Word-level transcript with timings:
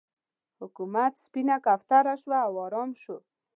حکومت 0.59 1.13
سپینه 1.25 1.57
کوتره 1.65 2.15
شو 2.21 2.33
او 2.47 2.53
ارام 2.65 2.89
شو. 3.01 3.17